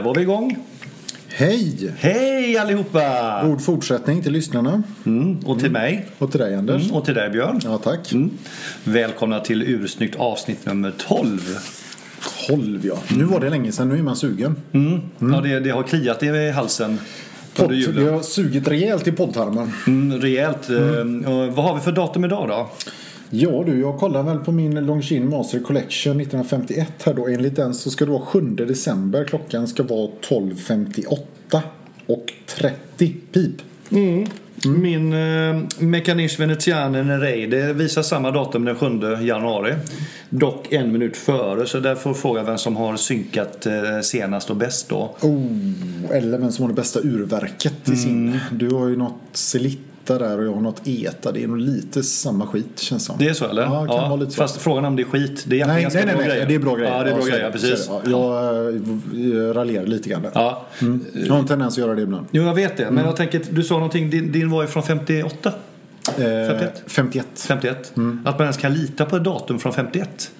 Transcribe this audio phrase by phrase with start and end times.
[0.00, 0.58] Där var vi igång.
[1.28, 1.92] Hej!
[1.98, 3.40] Hej allihopa!
[3.44, 4.82] God fortsättning till lyssnarna.
[5.06, 6.06] Mm, och till mig.
[6.18, 6.82] Och till dig Anders.
[6.82, 7.60] Mm, och till dig Björn.
[7.64, 8.12] Ja, tack.
[8.12, 8.30] Mm.
[8.84, 11.58] Välkomna till Ursnyggt avsnitt nummer 12.
[12.48, 12.98] 12 ja.
[13.16, 14.56] Nu var det länge sedan, nu är man sugen.
[14.72, 15.00] Mm.
[15.18, 16.98] Ja, det, det har kliat i halsen
[17.54, 19.72] Podd, det har sugit rejält i poddtarmen.
[19.86, 20.68] Mm, rejält.
[20.68, 21.24] Mm.
[21.24, 22.70] Eh, och vad har vi för datum idag då?
[23.32, 27.28] Ja du, jag kollar väl på min Longines Master Collection 1951 här då.
[27.28, 29.24] Enligt den så ska det vara 7 december.
[29.24, 31.60] Klockan ska vara 12.58
[32.06, 33.62] och 30 pip.
[34.64, 38.86] Min eh, Mekanism Veneziane Nerei det visar samma datum den 7
[39.20, 39.74] januari.
[40.30, 44.56] Dock en minut före så där får fråga vem som har synkat eh, senast och
[44.56, 45.16] bäst då.
[45.20, 48.38] Oh, eller vem som har det bästa urverket i sin.
[48.52, 49.20] Du har ju något
[50.10, 51.32] Selitta där och jag har något ETA.
[51.32, 53.18] Det är nog lite samma skit känns som.
[53.18, 53.62] Det är så eller?
[53.62, 54.36] Ja, kan vara lite så.
[54.36, 55.44] Fast frågan om det är skit.
[55.46, 56.46] Det är Nej, egentligen nej, ganska nej, bra nej, grejer.
[56.46, 56.92] det är bra grejer.
[56.96, 57.90] Ja, det är bra så grejer, precis.
[57.90, 58.74] Ja, jag
[59.48, 60.30] äh, raljerar lite grann där.
[60.34, 60.66] Ja.
[60.80, 61.04] Mm.
[61.14, 62.26] Jag har en tendens att göra det ibland.
[62.30, 62.82] Jo, jag vet det.
[62.82, 62.94] Mm.
[62.94, 65.52] Men jag tänker, du sa någonting, din, din var ju från 58?
[66.06, 66.82] Eh, 51?
[66.86, 67.26] 51.
[67.48, 67.92] 51?
[67.96, 68.20] Mm.
[68.24, 70.30] Att man ens kan lita på ett datum från 51?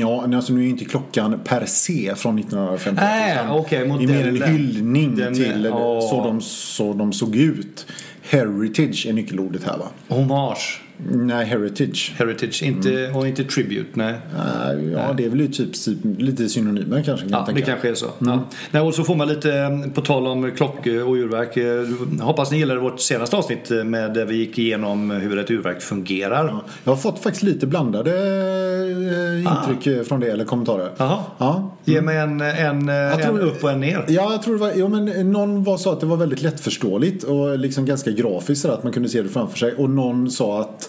[0.00, 2.94] Ja, alltså nu är inte klockan per se från 1951.
[3.04, 6.00] Nej, utan okej, det är mer en hyllning Den- till ja.
[6.10, 7.86] så, de, så de såg ut.
[8.30, 9.88] Heritage är nyckelordet här va?
[10.08, 10.80] Hommage.
[11.12, 12.14] Nej, heritage.
[12.18, 12.62] Heritage.
[12.62, 13.16] Inte, Mm.
[13.16, 14.14] Och inte tribute, nej.
[14.36, 15.70] Nej, ja, det är väl typ
[16.18, 17.28] lite synonymer kanske.
[17.28, 18.06] Kan Ja, jag det kanske är så.
[18.06, 18.32] Mm.
[18.34, 18.44] Ja.
[18.70, 21.56] Nej, och så får man lite, eh, på tal om klock och urverk.
[21.56, 25.50] eh, Hoppas ni gillade vårt senaste avsnitt eh, med där vi gick igenom hur ett
[25.50, 26.46] urverk fungerar.
[26.46, 29.38] Ja, Jag har fått faktiskt lite blandade eh,
[29.70, 30.90] intryck eh, från det, eller kommentarer.
[30.96, 31.18] Jaha.
[31.38, 31.76] Ja.
[31.84, 34.04] Ge mig en, en, en tror- upp och en ner.
[34.08, 37.24] Ja, jag tror det var, ja, men någon var, sa att det var väldigt lättförståeligt
[37.24, 39.72] och liksom ganska grafiskt så att man kunde se det framför sig.
[39.74, 40.85] Och någon sa att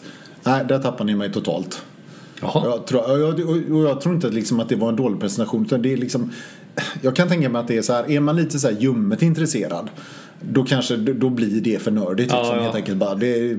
[0.52, 1.81] nej, där tappar ni mig totalt.
[2.41, 2.62] Jaha.
[2.66, 3.40] Jag tror, och jag,
[3.72, 5.66] och jag tror inte att, liksom att det var en dålig presentation.
[5.66, 6.31] Utan det är liksom,
[7.02, 9.22] jag kan tänka mig att det är så här, är man lite så här ljummet
[9.22, 9.90] intresserad
[10.42, 12.31] då kanske då blir det för nördigt.
[12.31, 12.64] Ja, Liksom, ja.
[12.64, 13.16] Helt enkelt bara.
[13.16, 13.58] Det,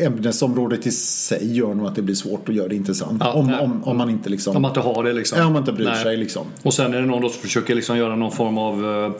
[0.00, 3.22] ämnesområdet i sig gör nog att det blir svårt att göra det intressant.
[3.24, 4.56] Ja, om, om, om man inte liksom...
[4.56, 5.38] Om man inte har det liksom.
[5.38, 6.02] ja, om man inte bryr Nej.
[6.02, 6.46] sig liksom.
[6.62, 9.12] Och sen är det någon då som försöker liksom göra någon form av eh,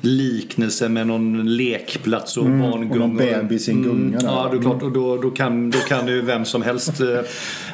[0.00, 2.90] liknelse med någon lekplats och barngungor.
[2.92, 4.26] och någon bebis i en gunga där.
[4.26, 4.82] Ja, det är klart.
[4.82, 7.00] Och då, då, kan, då kan det ju vem som helst.
[7.00, 7.06] eh,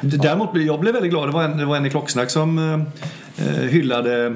[0.01, 1.27] Däremot blev jag blev väldigt glad.
[1.27, 2.57] Det var en, det var en i Klocksnack som
[3.37, 4.35] eh, hyllade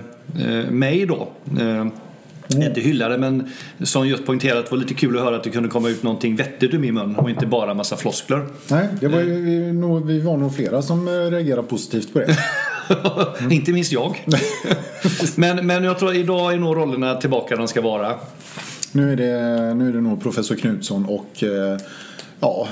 [0.69, 1.27] mig då.
[2.55, 3.51] Eh, Inte hyllade men
[3.83, 6.03] som just poängterade att det var lite kul att höra att det kunde komma ut
[6.03, 8.45] någonting vettigt ur min mun och inte bara massa floskler.
[8.67, 12.19] Nej, det var ju, vi, nog, vi var nog flera som eh, reagerade positivt på
[12.19, 12.37] det.
[13.55, 14.25] inte minst jag.
[15.35, 18.15] men, men jag tror att idag är nog rollerna tillbaka där de ska vara.
[18.91, 21.77] Nu är det, nu är det nog professor Knutsson och eh,
[22.43, 22.67] ja,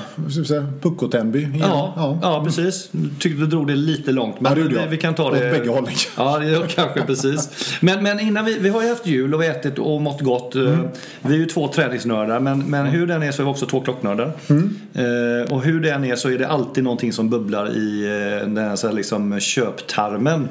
[0.80, 1.38] Pucko Tenby.
[1.38, 1.58] igen.
[1.60, 2.42] Ja, ja.
[2.44, 2.90] precis.
[3.18, 4.40] Tyckte du drog det lite långt.
[4.40, 4.86] Men Ja, det vi, jag.
[4.86, 5.50] vi kan ta Åt det.
[5.58, 5.92] bägge hållen.
[6.16, 7.50] Ja, ja, kanske precis.
[7.80, 10.54] Men, men innan vi, vi har ju haft jul och ätit och mått gott.
[10.54, 10.72] Mm.
[10.72, 10.80] Eh,
[11.22, 13.80] Vi är ju två träningsnördar men, men hur den är så är vi också två
[13.80, 14.32] klocknördar.
[14.50, 14.76] Mm.
[14.94, 18.58] Eh, och hur den är så är det alltid någonting som bubblar i eh, den
[18.58, 20.48] här så här liksom köptarmen.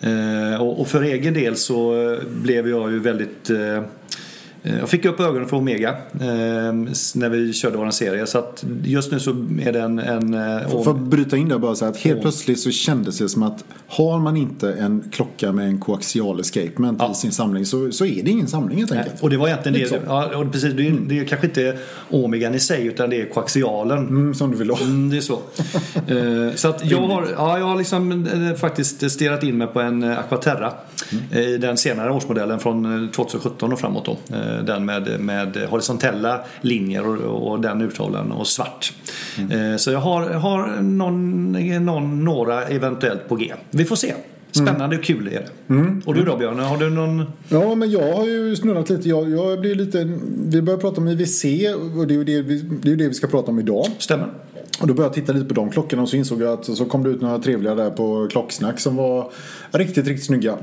[0.00, 3.82] Eh, och, och för egen del så eh, blev jag ju väldigt eh,
[4.62, 5.88] jag fick upp ögonen för Omega
[6.20, 8.26] eh, s- när vi körde vår serie.
[8.26, 9.30] Så att just nu så
[9.62, 9.98] är det en...
[9.98, 13.18] en eh, För att bryta in där bara så att helt Och- plötsligt så kändes
[13.18, 17.10] det som att har man inte en klocka med en koaxial escapement Ja.
[17.12, 19.22] i sin samling så, så är det ingen samling helt Nej, enkelt.
[19.22, 19.88] och det var egentligen det.
[19.88, 19.96] så.
[20.06, 21.76] Ja, och precis, det, är, det är kanske inte
[22.10, 23.98] omegan i sig utan det är koaxialen.
[23.98, 24.80] Mm, som du vill ha.
[24.80, 25.38] Mm, det är så.
[26.06, 29.80] Eh, så att jag har, ja, jag har liksom eh, faktiskt stirrat in mig på
[29.80, 30.72] en eh, Aquaterra.
[31.30, 34.16] eh, I den senare årsmodellen från eh, 2017 och framåt då.
[34.58, 38.92] Eh, Den med, med horisontella linjer och, och den urtavlan och svart.
[39.50, 41.52] Eh, Så jag har, har någon,
[41.84, 43.52] någon, några eventuellt på G.
[43.70, 44.14] Vi får se.
[44.52, 45.72] Spännande och kul är det.
[46.06, 47.24] Och du då Björn, har du någon?
[47.48, 49.08] Ja, men jag har ju snurrat lite.
[49.08, 50.18] Jag, jag blir lite.
[50.46, 51.44] Vi börjar prata om IWC
[51.98, 53.86] och det är ju det vi, det, är ju det vi ska prata om idag.
[53.98, 54.28] Stämmer?
[54.80, 56.84] Och då började jag titta lite på de klockorna och så insåg jag att så
[56.84, 59.30] kom det ut några trevliga där på klocksnack som var
[59.72, 60.54] riktigt, riktigt snygga.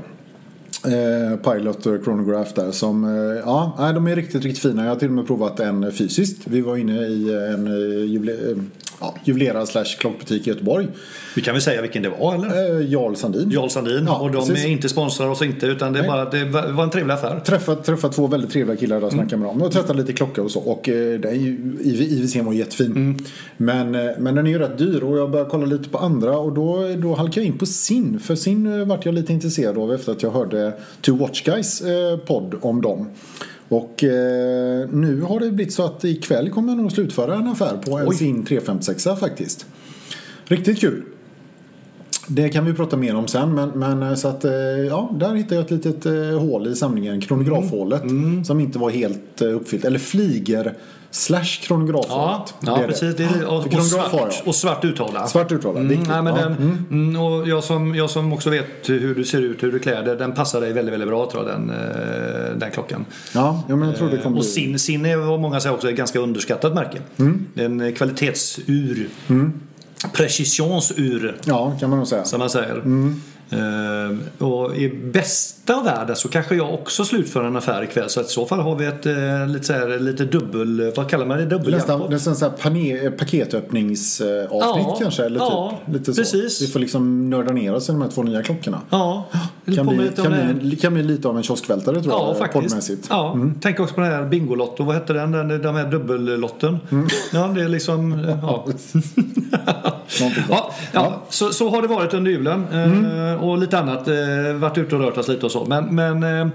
[0.84, 4.84] Eh, Pilot och Chronograph där som, eh, ja, de är riktigt, riktigt fina.
[4.84, 6.38] Jag har till och med provat en fysiskt.
[6.44, 8.56] Vi var inne i en eh, eh,
[9.00, 10.88] ja, juvelerad slash klockbutik i Göteborg.
[11.36, 12.80] Vi kan väl säga vilken det var eller?
[12.80, 13.50] Jarl Sandin.
[13.50, 14.04] Jarl Sandin.
[14.06, 14.64] Ja, och de precis.
[14.64, 17.40] är inte sponsrar oss inte utan det, bara, det var en trevlig affär.
[17.40, 19.62] Träffat, träffat två väldigt trevliga killar där och snackat med dem.
[19.62, 20.60] Och testat lite klocka och så.
[20.60, 23.18] Och ju, IWC var jättefin.
[23.56, 26.38] Men, eh, men den är ju rätt dyr och jag började kolla lite på andra
[26.38, 28.20] och då, då halkade jag in på sin.
[28.20, 30.67] För sin vart jag lite intresserad av efter att jag hörde
[31.00, 33.08] Two Watch Guys eh, podd om dem.
[33.68, 37.76] Och eh, nu har det blivit så att ikväll kommer jag nog slutföra en affär
[37.76, 39.66] på en sin 356 faktiskt.
[40.44, 41.02] Riktigt kul.
[42.28, 44.52] Det kan vi prata mer om sen men, men eh, så att eh,
[44.88, 48.02] ja, där hittade jag ett litet eh, hål i samlingen, kronografhålet.
[48.02, 48.44] Mm.
[48.44, 49.84] Som inte var helt uppfyllt.
[49.84, 50.74] Eller flyger
[51.10, 52.54] slash kronografhålet.
[52.60, 53.16] Ja, ja precis.
[53.16, 54.48] Det är, och, och, Kronograf svart, jag.
[54.48, 55.26] och svart uttavla.
[55.26, 56.42] Svart uttalad, Mm, nej, men ja.
[56.42, 57.22] den, mm.
[57.22, 60.16] och jag, som, jag som också vet hur du ser ut, hur du klär dig,
[60.16, 63.04] den passar dig väldigt, väldigt bra tror jag, den, eh, den klockan.
[63.34, 64.50] ja, ja, men jag tror det kommer Och bli...
[64.50, 66.98] Sin, Sin är vad många säger också ett ganska underskattat märke.
[67.16, 67.46] Mm.
[67.54, 69.08] Det är en eh, kvalitetsur.
[70.12, 72.24] Precisionsur, Ja, kan man nog säga.
[72.24, 72.74] som man säger.
[72.74, 73.22] Mm.
[73.50, 78.08] Eh, och i bästa av världar så kanske jag också slutför en affär ikväll.
[78.10, 81.08] Så att i så fall har vi ett eh, lite, så här, lite dubbel, vad
[81.10, 81.44] kallar man det?
[81.44, 82.10] Nästan, Dubbeljackpot.
[82.10, 85.24] nästan så här pane, paketöppningsavsnitt Ja, kanske.
[85.24, 86.20] Eller ja, typ, lite så.
[86.20, 86.62] precis.
[86.62, 88.80] Vi får liksom nörda ner oss i de här två nya klockorna.
[88.90, 89.28] Ja,
[89.74, 92.38] Kan bli, kan, bli, kan bli lite av en kioskvältare tror Ja, jag.
[92.38, 92.64] faktiskt.
[92.68, 93.06] Poddmässigt.
[93.10, 93.54] Ja, Mm.
[93.60, 94.84] Tänk också på den här Bingolotto.
[94.84, 95.32] Vad hette den?
[95.32, 96.78] den de här dubbellotten.
[96.90, 97.08] Mm.
[97.32, 98.12] Ja, det är liksom...
[98.24, 98.64] eh, Ja.
[100.48, 102.66] Ja, ja, Så, så har det varit under julen.
[102.72, 104.08] eh, Och lite annat.
[104.08, 105.64] eh, Varit ute och rört oss lite och så.
[105.64, 106.48] Men, men eh,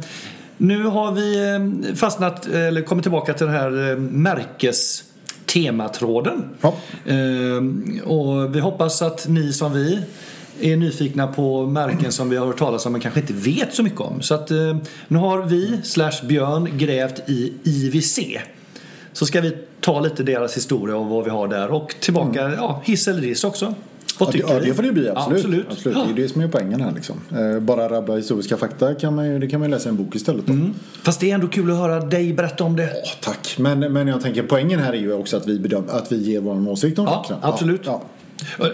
[0.57, 1.53] nu har vi
[1.89, 5.03] eh, fastnat, eller kommit tillbaka till den här märkes
[5.45, 6.43] tematråden.
[6.61, 6.73] Ja.
[8.03, 9.99] Och vi hoppas att ni som vi
[10.61, 13.83] är nyfikna på märken som vi har hört talas om men kanske inte vet så
[13.83, 14.21] mycket om.
[14.21, 14.77] Så att eh,
[15.07, 18.19] nu har vi, slash Björn, grävt i IWC.
[19.13, 22.81] Så ska vi ta lite deras historia och vad vi har där och tillbaka, ja,
[22.85, 23.75] hiss eller diss också.
[24.25, 24.67] Vad Ja, det, tycker ja, ni?
[24.67, 25.39] det får det bli, Ja, absolut.
[25.39, 25.65] absolut.
[25.71, 25.97] absolut.
[25.97, 26.03] Ja.
[26.15, 27.15] Det är det som är poängen här liksom.
[27.31, 29.97] Eh, Bara rabbla historiska fakta kan man ju, det kan man ju läsa i en
[29.97, 30.47] bok istället.
[30.47, 30.53] Då.
[30.53, 30.73] Mm.
[31.03, 32.83] Fast det är ändå kul att höra dig berätta om det.
[32.83, 33.55] Ja, tack.
[33.59, 36.41] Men, men jag tänker poängen här är ju också att vi, bedöm, att vi ger
[36.41, 37.81] vår åsikt om Ja, absolut.
[37.85, 38.01] Ja,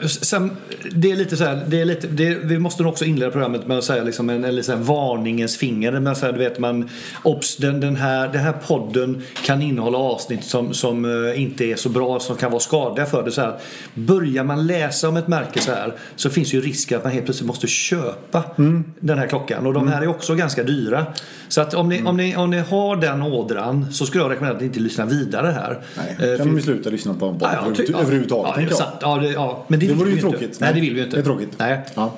[0.07, 0.51] Sen,
[0.91, 3.67] det är lite så här, det är lite, det, vi måste nog också inleda programmet
[3.67, 5.91] med att säga liksom en, en liksom varningens finger.
[5.91, 6.89] Men så här, du vet man,
[7.23, 11.75] obs, den, den, här, den här podden kan innehålla avsnitt som, som eh, inte är
[11.75, 13.31] så bra, som kan vara skadliga för det.
[13.31, 13.57] Så här,
[13.93, 17.25] börjar man läsa om ett märke så här så finns ju risk att man helt
[17.25, 18.83] plötsligt måste köpa Mm.
[18.99, 19.65] den här klockan.
[19.67, 21.05] Och de här är också ganska dyra.
[21.47, 24.55] Så att om ni, om ni, om ni har den ådran så skulle jag rekommendera
[24.55, 25.79] att ni inte lyssnar vidare här.
[25.97, 27.99] Nej, Eh, kan för- de ju sluta lyssna på en podd Ja, ja, ja.
[27.99, 28.67] överhuvudtaget.
[28.79, 28.97] Ja.
[29.01, 29.27] Ja, det,
[29.59, 30.29] ja, men det, Det vore ju inte.
[30.29, 30.57] tråkigt.
[30.59, 31.15] Nej, det vill vi inte.
[31.15, 31.49] det är tråkigt.
[31.57, 31.79] Nej.
[31.95, 32.13] Ja.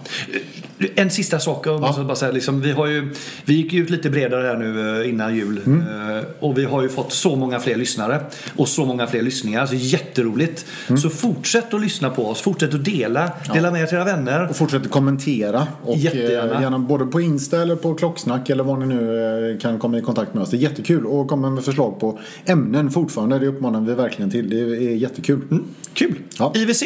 [0.96, 1.68] En sista sak.
[1.68, 3.14] Jag måste bara säga, liksom, vi, har ju,
[3.46, 5.60] vi gick ju ut lite bredare här nu eh, innan jul.
[5.66, 5.82] Mm.
[6.18, 8.20] Eh, Och vi har ju fått så många fler lyssnare.
[8.56, 9.66] Och så många fler lyssningar.
[9.66, 10.66] Så jätteroligt.
[10.88, 11.02] Mm.
[11.02, 12.42] Så fortsätt att lyssna på oss.
[12.42, 13.32] Fortsätt att dela.
[13.54, 14.48] Dela med er till era vänner.
[14.50, 15.68] Och fortsätt att kommentera.
[15.84, 16.56] Och Jättegärna.
[16.56, 20.02] eh, gärna både på Insta eller på Klocksnack eller var ni nu kan komma i
[20.02, 20.50] kontakt med oss.
[20.50, 21.06] Det är jättekul.
[21.06, 23.40] Och komma med förslag på ämnen fortfarande.
[23.40, 24.50] Det uppmanar vi verkligen till.
[24.50, 25.42] Det är jättekul.
[25.52, 25.64] Mm,
[25.94, 26.16] kul.
[26.40, 26.54] Ja.
[26.56, 26.84] IWC.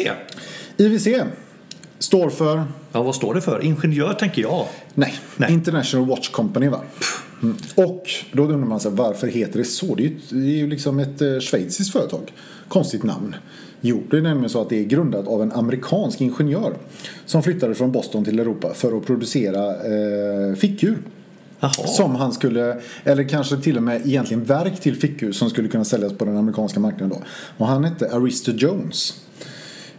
[0.76, 1.08] IWC
[1.98, 3.64] står för Ja, vad står det för?
[3.64, 4.66] Ingenjör tänker jag.
[4.94, 5.52] Nej, Nej.
[5.52, 6.80] International Watch Company va?
[7.42, 7.56] Mm.
[7.74, 9.94] Och då undrar man sig varför heter det så?
[9.94, 12.32] Det är ju, det är ju liksom ett eh, schweiziskt företag.
[12.68, 13.34] Konstigt namn.
[13.80, 16.74] Jo, det är nämligen så att det är grundat av en amerikansk ingenjör
[17.26, 20.98] som flyttade från Boston till Europa för att producera eh, fickur.
[21.60, 21.70] Jaha.
[21.70, 25.84] Som han skulle, eller kanske till och med egentligen verk till fickur som skulle kunna
[25.84, 27.22] säljas på den amerikanska marknaden då.
[27.58, 29.25] Och han hette Aristo Jones.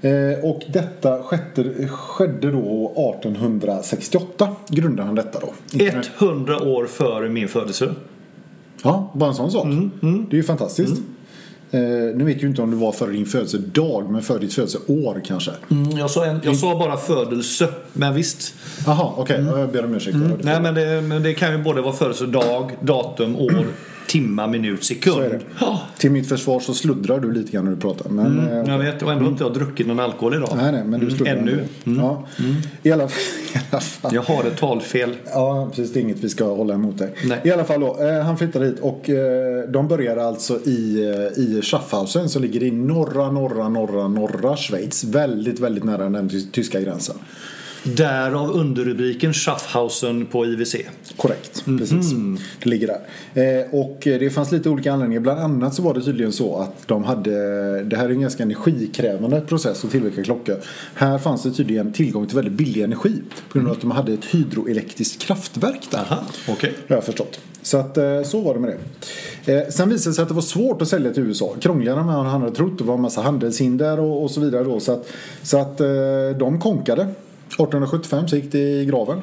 [0.01, 5.53] Eh, och detta skedde, skedde då 1868 grundade han detta då.
[6.19, 7.93] 100 år före min födelse.
[8.83, 9.65] Ja, bara en sån sak.
[9.65, 9.91] Mm,
[10.29, 11.01] Det är ju fantastiskt.
[11.71, 11.79] Eh,
[12.15, 15.51] nu vet ju inte om det var före din födelsedag, men före ditt födelseår kanske.
[15.71, 18.53] Mm, jag, sa en, jag sa bara födelse, men visst.
[18.85, 19.45] Jaha, okej.
[19.51, 20.15] Ja, Jag ber om ursäkt.
[20.15, 20.31] Mm.
[20.41, 23.65] Nej, men det, men det kan ju både vara födelsedag, datum, år,
[24.07, 25.39] timma, minut, sekund.
[25.59, 28.09] Ja, Till mitt försvar så sluddrar du lite grann när du pratar.
[28.09, 29.01] Men, eh, jag vet.
[29.03, 30.49] Och ändå har inte jag druckit någon alkohol idag.
[30.55, 31.63] Nej, nej, men du sluddrar Mm, Ännu.
[31.85, 32.01] ändå.
[32.01, 32.43] Ja.
[32.83, 33.03] I, alla,
[33.53, 34.15] I alla fall.
[34.15, 35.15] Jag har ett talfel.
[35.33, 35.93] Ja, precis.
[35.93, 37.13] Det är inget vi ska hålla emot dig.
[37.25, 37.41] Nej.
[37.43, 38.03] I alla fall då.
[38.03, 40.99] Eh, han flyttade hit och eh, de började alltså i,
[41.37, 45.03] i Schaffhausen som ligger i norra, norra, norra, norra Schweiz.
[45.03, 47.15] Väldigt, väldigt nära den ty- tyska gränsen.
[47.83, 50.75] Därav underrubriken Schaffhausen på IWC.
[51.17, 51.77] Korrekt, Mhm.
[51.79, 52.11] precis.
[52.63, 53.59] Det ligger där.
[53.59, 55.21] Eh, och det fanns lite olika anledningar.
[55.21, 57.31] Bland annat så var det tydligen så att de hade,
[57.83, 60.55] det här är en ganska energikrävande process att tillverka klockor.
[60.93, 63.13] Här fanns det tydligen tillgång till väldigt billig energi.
[63.49, 65.99] På grund av att de hade ett hydroelektriskt kraftverk där.
[65.99, 66.73] Aha, okej.
[66.89, 67.39] Har jag förstått.
[67.61, 68.77] Så att eh, så var det med
[69.45, 69.53] det.
[69.53, 71.55] Eh, Sen visade det sig att det var svårt att sälja till USA.
[71.61, 72.77] Krångligare än han hade trott.
[72.77, 74.79] Det var en massa handelshinder och, och så vidare då.
[74.79, 75.07] Så att,
[75.43, 75.87] så att eh,
[76.39, 77.07] de konkade.
[77.47, 79.21] 1875 så gick det i graven.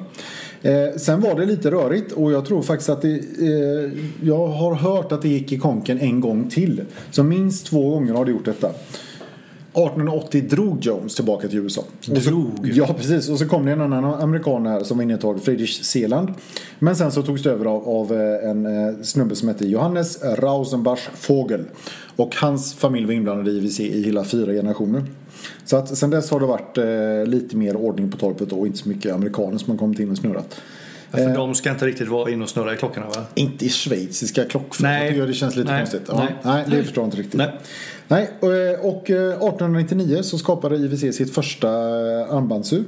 [0.62, 3.90] Eh, sen var det lite rörigt och jag tror faktiskt att det, eh,
[4.22, 6.82] jag har hört att det gick i konken en gång till.
[7.10, 8.70] Så minst två gånger har det gjort detta.
[9.74, 11.82] 1880 drog Jones tillbaka till USA.
[12.00, 12.70] Så, Drog?
[12.74, 13.28] Ja, precis.
[13.28, 16.28] Och så kom det en annan amerikan här som var inne ett tag, Friedrich Seeland.
[16.78, 20.22] Men sen så togs det över av, av eh, en eh, snubbe som hette Johannes
[20.22, 21.64] Rausenbach Vogel.
[22.16, 25.02] Och hans familj var inblandad i IWC i hela fyra generationer.
[25.64, 28.78] Så att sen dess har det varit eh, lite mer ordning på torpet och inte
[28.78, 30.60] så mycket amerikaner som har kommit in och snurrat.
[31.10, 33.24] Ja, för de ska inte riktigt vara inne och snurra i klockorna va?
[33.34, 35.16] Inte i schweiziska klockföretag.
[35.16, 35.26] Nej.
[35.26, 35.80] Det känns lite Nej.
[35.80, 36.02] konstigt.
[36.08, 36.34] Ja, Nej.
[36.42, 36.64] nej.
[36.70, 37.38] det förstår jag inte riktigt.
[37.38, 37.50] Nej.
[38.08, 38.48] Nej, och,
[38.88, 42.84] och eh, 1899 så skapade IWC sitt första eh, armbandsur.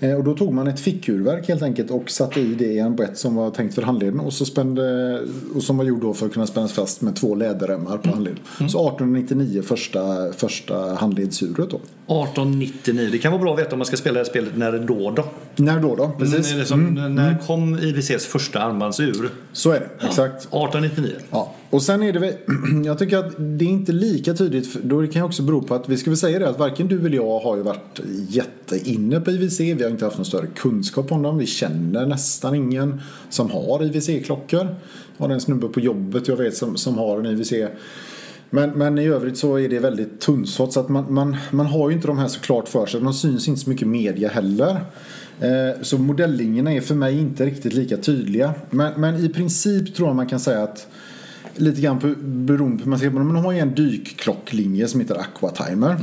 [0.00, 2.96] Eh, Och då tog man ett fickurverk helt enkelt och satte i det i en
[2.96, 5.18] brett som var tänkt för handleden och, så spände,
[5.54, 8.02] och som var gjord då för att kunna spännas fast med två läderremmar Mm.
[8.02, 8.38] på handleden.
[8.58, 11.80] Så 1899 första, första handledsuret då.
[12.06, 13.08] 1899.
[13.12, 14.78] Det kan vara bra att veta om man ska spela det här spelet när det
[14.78, 15.24] då då.
[15.56, 16.10] När då då?
[16.18, 16.52] Precis.
[16.52, 19.30] När, det som, när kom IWCs första armbandsur?
[19.52, 20.34] Så är det, exakt.
[20.42, 21.12] 1899.
[21.30, 22.32] Ja, och sen är det väl,
[22.84, 25.74] jag tycker att det är inte lika tydligt, för då kan ju också bero på
[25.74, 29.20] att vi ska väl säga det att varken du eller jag har ju varit jätteinne
[29.20, 33.00] på IWC, vi har inte haft någon större kunskap om dem, vi känner nästan ingen
[33.30, 34.76] som har IWC-klockor.
[35.16, 37.52] Jag har en snubbe på jobbet jag vet som, som har en IWC.
[38.50, 41.88] Men, men i övrigt så är det väldigt tunnsått så att man, man, man har
[41.88, 43.00] ju inte de här så klart för sig.
[43.00, 44.80] De syns inte så mycket i media heller.
[45.40, 48.54] Eh, så modelllinjerna är för mig inte riktigt lika tydliga.
[48.70, 50.86] Men, men i princip tror jag man kan säga att
[51.56, 53.26] lite grann på, beroende på hur man ser på dem.
[53.26, 55.96] Men de har ju en dykklocklinje som heter Aquatimer.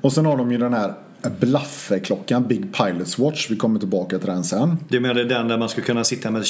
[0.00, 0.94] Och sen har de ju den här
[1.26, 3.50] Äh, Blaffeklockan, Big Pilots Watch.
[3.50, 4.78] Vi kommer tillbaka till den sen.
[4.88, 6.46] Det menar den där man skulle kunna sitta med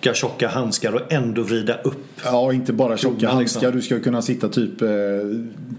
[0.00, 2.04] tjocka, tjocka handskar och ändå vrida upp.
[2.24, 3.60] Ja, inte bara tjocka Kronan, handskar.
[3.60, 3.76] liksom.
[3.80, 4.88] Du ska kunna sitta typ eh,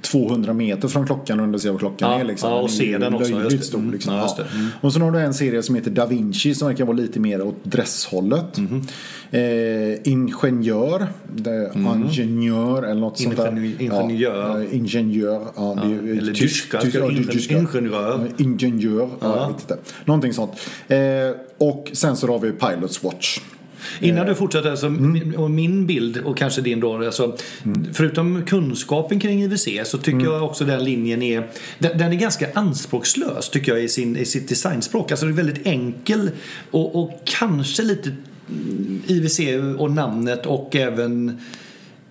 [0.02, 2.24] 200 meter från klockan och se vad klockan Ja, är.
[2.24, 2.50] Liksom.
[2.50, 3.64] ja, och se den också, just.
[3.64, 4.14] Stor, Mm, liksom.
[4.14, 4.44] ja, ja.
[4.56, 4.68] Mm.
[4.82, 7.42] Och sen har du en serie som heter Da Vinci som verkar vara lite mer
[7.42, 8.58] åt dresshållet.
[8.58, 8.82] Mhm.
[9.34, 13.82] Eh, ingenjör, det, ingenjör eller något sånt där.
[13.82, 14.10] Ingenjör.
[14.52, 15.48] Ja, eh, ingenjör.
[15.56, 18.20] Ja, det eller tysk- tyska, ja, ingenjör.
[18.20, 19.48] Ja, Ingenjör, ja.
[19.50, 19.78] inte.
[20.06, 20.52] Någonting sånt.
[20.88, 20.98] Eh,
[21.58, 23.40] och sen så har vi Pilots Watch.
[24.00, 25.12] Innan du fortsätter, alltså, Mm.
[25.12, 27.38] min- och min bild och kanske din då, alltså,
[27.94, 30.32] förutom kunskapen kring IWC så tycker Mm.
[30.32, 31.48] jag också den linjen är,
[31.80, 35.12] den, den är ganska anspråkslös tycker jag i, sin, i sitt designspråk.
[35.12, 36.30] Alltså det är väldigt enkel
[36.72, 38.10] och, och kanske lite
[38.50, 39.40] mm, IWC
[39.78, 41.40] och namnet och även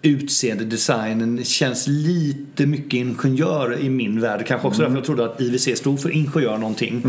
[0.03, 4.47] utseende, designen känns lite mycket ingenjör i min värld.
[4.47, 7.03] Kanske också därför jag trodde att IWC stod för ingenjör någonting.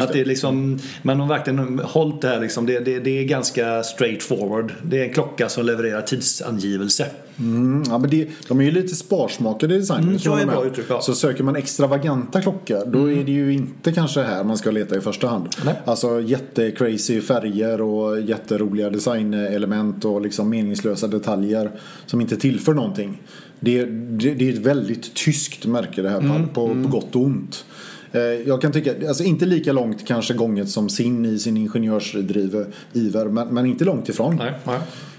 [0.00, 3.24] att det är liksom, man har verkligen hållit det här liksom, det, det, det är
[3.24, 4.72] ganska straight forward.
[4.82, 7.06] Det är en klocka som levererar tidsangivelse.
[7.38, 10.08] Mm, ja, men det, de är ju lite sparsmakade i designen.
[10.08, 11.00] Mm, så uttryck, ja.
[11.00, 14.96] Så söker man extravaganta klockor då är det ju inte kanske här man ska leta
[14.96, 15.48] i första hand.
[15.64, 15.74] Nej.
[15.84, 21.70] Alltså jättecrazy färger och jätteroliga designelement och liksom meningslösa detaljer
[22.06, 23.22] som inte tillför någonting.
[23.60, 27.22] Det, det, det är ett väldigt tyskt märke det här Mm, på, på gott och
[27.22, 27.64] ont.
[28.12, 32.66] Eh, Jag kan tycka, alltså inte lika långt kanske gånget som sin i sin ingenjörsdrive
[32.92, 34.36] iver, men, men inte långt ifrån.
[34.36, 34.78] Nej, nej.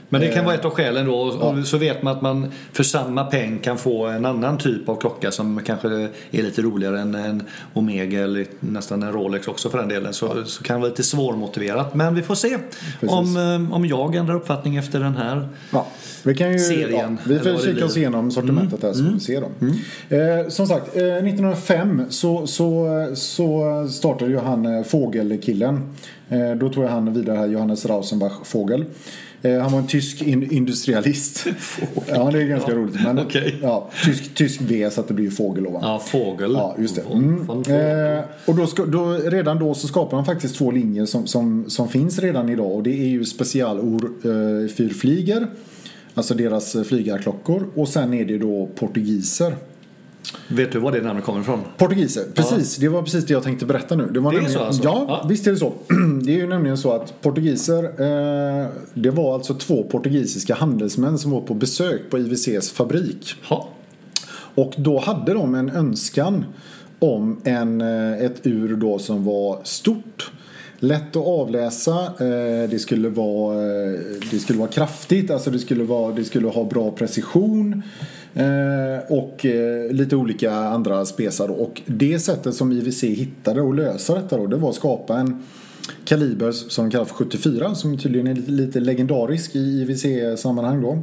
[0.10, 1.16] Men det kan vara ett av skälen då.
[1.16, 4.96] Och så vet man att man för samma peng kan få en annan typ av
[4.96, 5.88] klocka som kanske
[6.32, 10.14] är lite roligare än en Omega eller nästan en Rolex också för den delen.
[10.14, 11.96] Så, så kan det vara lite svårmotiverat.
[11.96, 12.58] Men vi får se
[13.08, 15.48] om, eh, om jag ändrar uppfattning efter den här.
[15.72, 15.88] Ja,
[16.24, 19.20] vi kan ju, Serien, ja, vi får kika oss igenom sortimentet här så får vi
[19.20, 19.52] se dem.
[20.10, 25.94] Eh, som sagt, eh, 1905 så, så, så startade ju han eh, Fågelkillen.
[26.30, 28.86] Eh, då tog jag han vidare här, Johannes Rausenbach Fågel.
[29.48, 31.46] Eh, han var en tysk in, industrialist.
[32.08, 33.04] ja, det är ganska roligt.
[33.04, 33.56] Men, Okej.
[33.62, 35.82] ja, tysk, tysk B så att det blir fågel ovan.
[35.84, 36.52] Ja, fågel.
[36.54, 37.02] Ja, just det.
[37.02, 37.46] Mm.
[37.46, 38.18] Fågel.
[38.18, 41.70] Eh, och då, ska, då, redan då så skapar man faktiskt två linjer som, som,
[41.70, 42.72] som finns redan idag.
[42.72, 45.48] Och det är ju specialor eh, fyrflyger.
[46.14, 47.68] Alltså deras flygarklockor.
[47.76, 49.56] Och sen är det då portugiser.
[50.48, 51.60] Vet du var det namnet kommer ifrån?
[51.78, 52.76] Portugiser, precis.
[52.78, 54.10] Det var precis det jag tänkte berätta nu.
[54.12, 54.84] Det, var Det är nämligen, så alltså?
[54.84, 55.26] Ja, Ja.
[55.30, 55.74] visst är det så.
[56.24, 61.32] Det är ju nämligen så att portugiser, eh, det var alltså två portugisiska handelsmän som
[61.32, 63.36] var på besök på IWCs fabrik.
[63.50, 63.68] Ja.
[64.56, 66.46] Och då hade de en önskan
[67.00, 70.32] om en, eh, ett ur då som var stort.
[70.80, 74.00] Lätt att avläsa, eh, det skulle vara, eh,
[74.32, 77.84] det skulle vara kraftigt, alltså det skulle, vara, det skulle ha bra precision.
[78.34, 78.44] eh,
[79.10, 79.46] Och
[79.92, 81.62] lite olika andra spesar.
[81.62, 85.44] Och det sättet som IWC hittade att lösa detta då, det var att skapa en
[86.06, 91.00] kaliber som kallas för 74 som tydligen är lite, legendarisk i IWC-sammanhang då.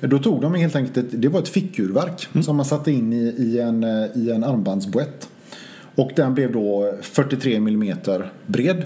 [0.00, 3.34] Då tog de helt enkelt, ett, det var ett fickurverk som man satte in i,
[3.38, 5.28] i en, i en armbandsboett.
[5.94, 7.96] Och den blev då 43 mm
[8.46, 8.84] bred.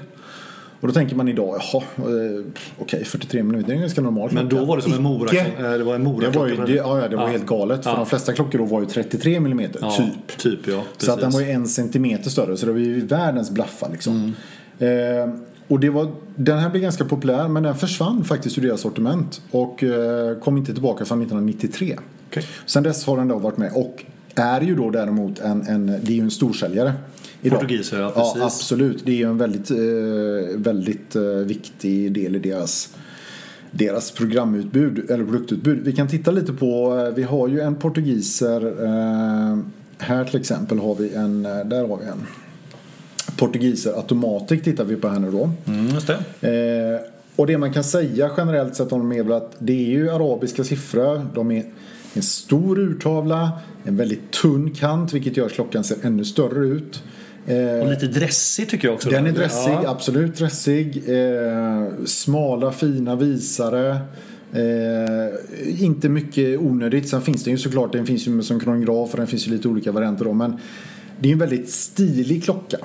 [0.80, 2.44] Och då tänker man idag, jaha, eh,
[2.78, 4.32] okej 43 mm, det är ganska normalt.
[4.32, 5.38] Men då var det som en mora.
[5.38, 7.28] Eh, Det var en mora Det var ju, det, ja, det var Ja.
[7.30, 7.84] helt galet.
[7.84, 7.96] För Ja.
[7.96, 10.38] de flesta klockor då var ju 33 mm, Ja, typ.
[10.38, 10.82] Typ ja.
[10.98, 14.34] Så att den var ju en centimeter större så det var ju världens blaffa liksom.
[14.78, 15.28] Mm.
[15.28, 15.34] Eh,
[15.68, 19.42] och det var, den här blev ganska populär men den försvann faktiskt ur deras sortiment
[19.50, 21.96] och eh, kom inte tillbaka förrän 1993.
[22.30, 22.44] Okej.
[22.66, 26.12] Sen dess har den då varit med och är ju då däremot en, en, det
[26.12, 26.92] är ju en storsäljare.
[27.42, 27.60] Idag.
[27.60, 28.42] Portugiser, ja, ja precis.
[28.42, 29.06] absolut.
[29.06, 32.94] Det är ju en väldigt, eh, väldigt eh, viktig del i deras
[33.70, 35.78] deras programutbud eller produktutbud.
[35.84, 38.60] Vi kan titta lite på, eh, vi har ju en portugiser
[39.98, 42.26] här till exempel har vi en, där har vi en
[43.36, 45.50] portugiser Automatic tittar vi på här nu då.
[45.66, 46.48] Mm, det.
[46.48, 47.00] Eh,
[47.36, 50.64] och det man kan säga generellt sett om dem är att det är ju arabiska
[50.64, 51.26] siffror.
[51.34, 51.64] De är
[52.14, 53.52] en stor urtavla,
[53.84, 57.02] en väldigt tunn kant vilket gör att klockan ser ännu större ut.
[57.46, 59.10] Eh, och lite dressig tycker jag också.
[59.10, 59.90] Den är dressig, ja.
[59.90, 61.02] absolut dressig.
[61.08, 63.98] Eh, smala fina visare.
[64.52, 67.08] Eh, inte mycket onödigt.
[67.08, 69.68] Sen finns det ju såklart, den finns ju som kronograf och den finns ju lite
[69.68, 70.32] olika varianter då.
[70.32, 70.58] Men
[71.20, 72.76] det är en väldigt stilig klocka.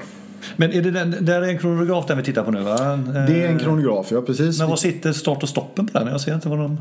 [0.55, 2.99] Men är det den, där är en kronograf den vi tittar på nu va?
[3.27, 4.59] Det är en kronograf, ja precis.
[4.59, 6.07] Men vad sitter start och stoppen på den?
[6.07, 6.77] Jag ser inte vad de...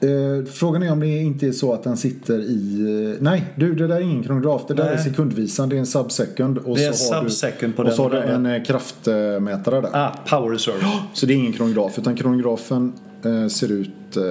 [0.00, 2.80] Eh, frågan är om det inte är så att den sitter i...
[3.14, 4.62] Eh, nej, du det där är ingen kronograf.
[4.68, 4.94] Det där nej.
[4.94, 5.68] är sekundvisan.
[5.68, 6.58] Det är en subsecond.
[6.58, 7.92] Och det är så har subsecond på och den.
[7.92, 9.90] Och så har du en eh, kraftmätare där.
[9.92, 10.78] Ah, power reserve.
[11.12, 11.98] Så det är ingen kronograf.
[11.98, 12.92] Utan kronografen
[13.24, 14.22] eh, ser ut eh,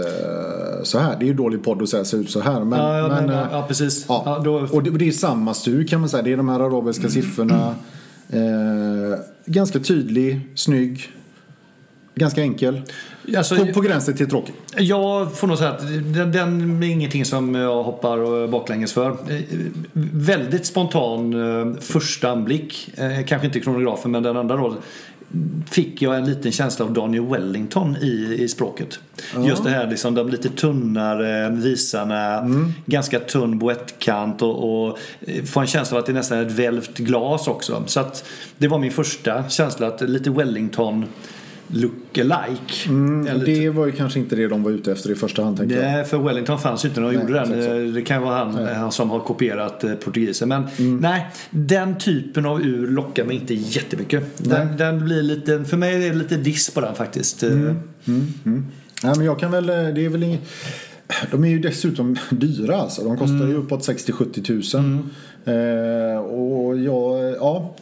[0.84, 1.16] så här.
[1.20, 2.64] Det är ju dålig podd att säga ser ut så här.
[2.64, 4.06] Men, ja, ja, men, men, ja precis.
[4.08, 4.24] Ja.
[4.26, 4.68] Ja, då...
[4.72, 6.24] Och det, det, är samma stuk kan man säga.
[6.24, 7.12] Det är de här arabiska mm.
[7.12, 7.76] siffrorna.
[8.30, 11.17] Eh, ganska tydlig, snygg.
[12.18, 12.82] Ganska enkel.
[13.38, 14.56] Alltså, på, på gränsen till tråkig.
[14.78, 15.82] Jag får nog säga att
[16.14, 19.18] den, den är ingenting som jag hoppar baklänges för.
[20.14, 22.90] Väldigt spontan eh, första anblick.
[22.98, 24.78] Eh, kanske inte kronografen men den andra rollen
[25.70, 29.00] fick jag en liten känsla av Daniel Wellington i, i språket.
[29.36, 29.48] Ja.
[29.48, 32.74] Just det här liksom, de lite tunnare visarna, mm.
[32.86, 35.00] ganska tunn boettkant och, och
[35.46, 37.84] får en känsla av att det är nästan ett välvt glas också.
[37.86, 38.26] Så att
[38.58, 41.06] det var min första känsla att lite Wellington
[41.68, 42.88] look-alike.
[42.88, 45.62] Mm, det var ju kanske inte det de var ute efter i första hand.
[45.68, 46.10] Nej, jag.
[46.10, 47.94] för Wellington fanns ju inte när de gjorde den.
[47.94, 50.50] Det kan vara han, han som har kopierat eh, portugisen.
[50.50, 50.98] Men mm.
[50.98, 54.38] nej, den typen av ur lockar mig inte jättemycket.
[54.38, 57.44] Den, den, blir lite, för mig är det lite diss på den faktiskt.
[57.44, 57.60] Mm.
[58.06, 58.34] Mm.
[58.46, 58.66] mm.
[59.04, 60.42] Nej, men jag kan väl, eh, det är väl inget...
[61.32, 63.04] De är ju dessutom dyra alltså.
[63.04, 63.50] De kostar mm.
[63.50, 65.10] ju uppåt 60-70 tusen.
[65.46, 66.14] Mm.
[66.14, 67.76] Eh, och jag, ja.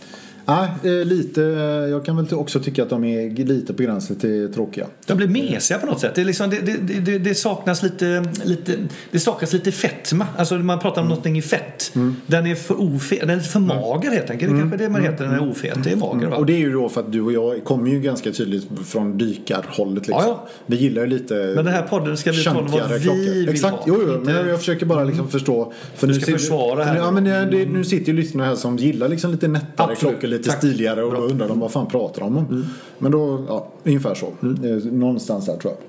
[0.45, 1.43] Nej, eh, lite.
[1.43, 1.49] Eh,
[1.89, 4.87] jag kan väl också tycka att de är lite på gränsen till tråkiga.
[5.05, 6.15] De blir mesiga på något sätt.
[6.15, 6.59] Det, liksom, det,
[6.99, 8.73] det, det, saknas lite, lite,
[9.11, 10.27] det saknas lite fetma.
[10.37, 11.09] Alltså man pratar om mm.
[11.09, 11.91] någonting i fett.
[11.95, 12.15] Mm.
[12.27, 13.77] Den är för ofet, den är för mm.
[13.77, 14.39] mager helt enkelt.
[14.51, 14.69] Det är mm.
[14.69, 15.83] kanske det man heter, den är ofet.
[15.83, 16.37] Det är mager va?
[16.37, 19.17] Och det är ju då för att du och jag kommer ju ganska tydligt från
[19.17, 20.23] dykarhållet liksom.
[20.25, 20.47] Ja, ja.
[20.65, 23.49] Vi gillar ju lite Men den här podden ska vi tala om vad vi vill
[23.49, 23.83] Exakt, ha.
[23.87, 24.21] jo, jo.
[24.23, 25.73] men jag, försöker bara liksom förstå.
[25.95, 26.97] För du ska nu försvara här.
[26.97, 30.19] Ja, men det, nu sitter ju lyssnarna här som gillar liksom lite nättare Absolut.
[30.19, 31.19] klockor, lite Tack tidigare och Bra.
[31.19, 32.45] då undrar de vad fan pratar de om.
[32.45, 32.65] Mm.
[32.97, 34.27] Men då, ja, ungefär så.
[34.41, 34.79] Mm.
[34.99, 35.81] Någonstans där tror jag.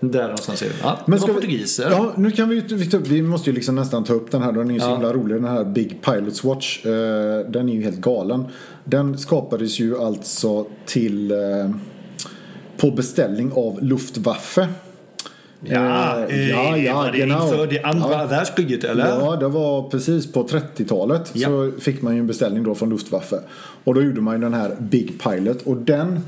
[0.00, 0.74] Där någonstans är det.
[0.82, 1.90] Ja, Men ska portugiser.
[1.90, 4.52] Ja, nu kan vi, vi, vi måste ju liksom nästan ta upp den här.
[4.52, 4.92] Den är ju så ja.
[4.92, 5.36] himla rolig.
[5.36, 6.86] Den här Big Pilots Watch.
[6.86, 8.44] Eh, den är ju helt galen.
[8.84, 11.38] Den skapades ju alltså till eh,
[12.76, 14.68] på beställning av Luftwaffe.
[15.60, 17.42] Ja, eh, ja, ja, var det genau.
[17.42, 18.26] inför det andra ja.
[18.26, 19.06] världskriget eller?
[19.06, 21.48] Ja, det var precis på 30-talet ja.
[21.48, 23.40] så fick man ju en beställning då från Luftwaffe.
[23.84, 26.20] Och då gjorde man ju den här Big Pilot och den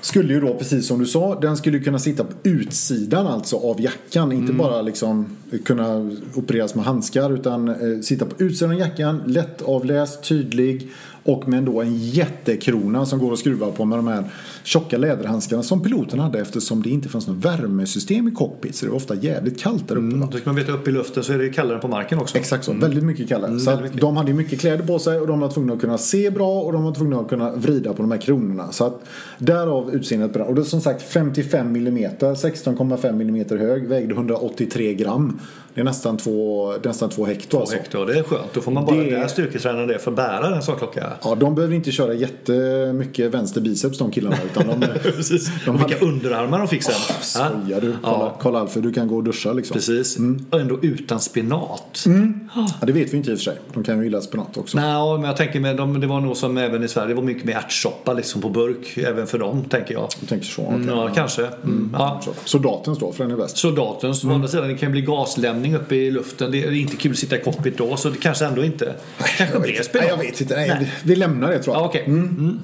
[0.00, 3.80] skulle ju då, precis som du sa, den skulle kunna sitta på utsidan alltså av
[3.80, 4.32] jackan.
[4.32, 4.58] Inte mm.
[4.58, 10.90] bara liksom kunna opereras med handskar utan eh, sitta på utsidan av jackan, lättavläst, tydlig
[11.24, 14.24] och med då en jättekrona som går att skruva på med de här
[14.62, 18.90] tjocka läderhandskarna som piloten hade eftersom det inte fanns något värmesystem i cockpit så det
[18.90, 20.04] var ofta jävligt kallt där uppe.
[20.04, 22.38] Mm, då ska man veta upp i luften så är det kallare på marken också.
[22.38, 22.80] Exakt så, mm.
[22.80, 23.50] väldigt mycket kallare.
[23.50, 24.00] Mm, så mycket.
[24.00, 26.72] de hade mycket kläder på sig och de var tvungna att kunna se bra och
[26.72, 28.72] de var tvungna att kunna vrida på de här kronorna.
[28.72, 29.02] Så att
[29.38, 30.48] därav utseendet på den.
[30.48, 35.40] Och det är som sagt 55 mm, 16,5 mm hög, vägde 183 gram.
[35.74, 37.50] Det är nästan två, nästan två hektar.
[37.50, 37.76] Två alltså.
[37.76, 38.52] hektar, det är skönt.
[38.52, 39.10] Då får man bara det...
[39.10, 41.11] där styrketräna det för att bära en sån klocka.
[41.22, 44.36] Ja, de behöver inte köra jättemycket vänster biceps de killarna.
[44.44, 45.50] Utan de, Precis.
[45.66, 46.06] De Vilka hade...
[46.06, 46.94] underarmar de fick sen.
[46.94, 47.96] Oh, skojar du?
[48.02, 48.60] Kolla, ja.
[48.60, 49.74] Alfred, du kan gå och duscha liksom.
[49.74, 50.18] Precis.
[50.18, 50.46] Mm.
[50.50, 52.04] Och ändå utan spenat.
[52.06, 52.48] Mm.
[52.54, 53.56] Ja, det vet vi inte i och för sig.
[53.74, 54.78] De kan ju gilla spenat också.
[54.78, 57.08] Nej, men jag tänker med dem, det var nog som även i Sverige.
[57.08, 58.98] Det var mycket mer ärtsoppa liksom på burk.
[58.98, 60.08] Även för dem, tänker jag.
[60.20, 60.62] Du tänker så?
[60.62, 60.86] Okay.
[60.86, 61.46] Ja, kanske.
[61.46, 61.90] Mm.
[61.98, 62.22] Ja.
[62.44, 63.56] Soldatens då, för den är bäst.
[63.56, 64.22] Soldatens.
[64.22, 64.32] Mm.
[64.32, 66.50] Å andra sidan, det kan bli gaslämning uppe i luften.
[66.50, 67.96] Det är inte kul att sitta i cockpit då.
[67.96, 68.94] Så det kanske ändå inte.
[69.38, 70.06] Kanske blev spenat.
[70.08, 70.54] Nej, jag vet inte.
[70.54, 70.92] Nej, Nej.
[71.04, 71.82] Vi lämnar det tror jag.
[71.82, 72.02] Ja, okay.
[72.04, 72.28] Mm.
[72.28, 72.60] Mm.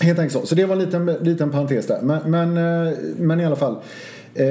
[0.00, 0.46] Helt enkelt så.
[0.46, 2.00] Så det var en liten, liten parentes där.
[2.02, 3.76] Men, men, eh, men i alla fall.
[4.34, 4.46] Eh,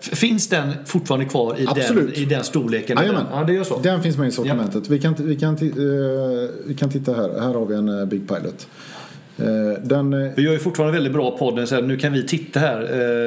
[0.00, 2.96] finns den fortfarande kvar i, den, i den storleken?
[2.96, 3.14] Den?
[3.32, 3.78] Ja, det gör så.
[3.78, 4.74] Den finns med i sortimentet.
[4.74, 4.90] Ja.
[4.90, 7.40] Vi, kan, vi, kan, uh, vi kan titta här.
[7.40, 8.66] Här har vi en uh, Big Pilot.
[9.38, 12.26] Eh, den, eh, Vi gör ju fortfarande väldigt bra podden så här, nu kan vi
[12.26, 12.80] titta här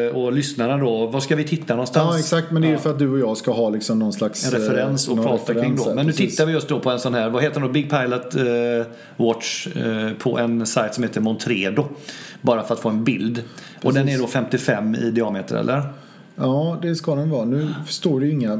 [0.08, 2.13] eh, och lyssnarna då, var ska vi titta någonstans?
[2.13, 4.13] ja exakt, men det är ju för att du och jag ska ha liksom någon
[4.13, 4.45] slags...
[4.45, 5.86] En referens och prata kring då.
[5.86, 6.32] Men nu precis.
[6.32, 7.74] tittar vi just då på en sån här, vad heter den då?
[7.74, 8.36] Big Pilot
[9.17, 9.67] Watch
[10.17, 11.86] på en sajt som heter Montredo.
[12.41, 13.43] Bara för att få en bild.
[13.84, 15.84] Och den är då 55 i diameter eller?
[16.36, 17.45] Ja, det ska den vara.
[17.45, 18.56] Nu står det ju inga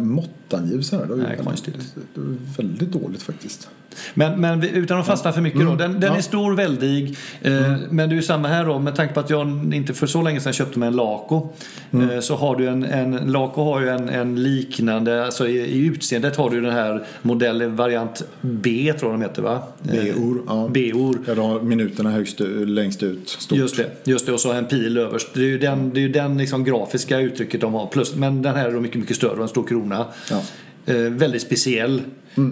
[0.52, 1.06] måttangivelser här.
[1.06, 1.76] Det Nej, väldigt- konstigt.
[2.16, 3.70] Det är väldigt dåligt faktiskt.
[4.14, 5.76] Men, men utan att fastna för mycket då.
[5.76, 6.18] Den, den Ja.
[6.18, 7.18] är stor, väldig.
[7.42, 7.52] Eh,
[7.90, 8.80] Men det är ju samma här då.
[8.80, 11.50] Med tanke på att jag inte för så länge sedan köpte mig en Laco.
[11.92, 15.86] Eh, så har du en, en Laco har ju en, en liknande, alltså i, i
[15.86, 19.64] utseendet har du den här modellen variant B tror jag de heter va?
[19.84, 20.42] Eh, B-or.
[20.48, 20.70] Ja.
[20.74, 21.18] B-or.
[21.28, 23.30] Ja, då har minuterna högst, längst ut.
[23.30, 23.58] Stort.
[23.58, 25.28] Just det, just det och så en pil överst.
[25.34, 27.88] Det är ju den, det är den liksom grafiska uttrycket de har.
[27.88, 30.06] Plus, men den här är då mycket, mycket större och en stor krona.
[30.32, 30.41] Ja.
[30.86, 32.02] Eh, väldigt speciell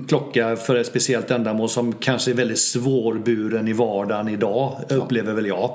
[0.08, 5.46] klocka för ett speciellt ändamål som kanske är väldigt svårburen i vardagen idag, upplever väl
[5.46, 5.72] jag.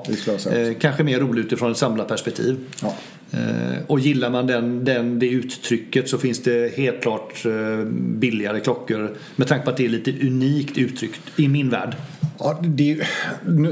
[0.51, 2.57] Eh, kanske mer roligt utifrån ett samlarperspektiv.
[2.81, 2.95] Ja.
[3.31, 7.45] Eh, och gillar man den, den, det uttrycket så finns det helt klart
[7.91, 11.95] billigare klockor med tanke på att det är lite unikt uttryckt i min värld.
[12.39, 13.07] Ja, är,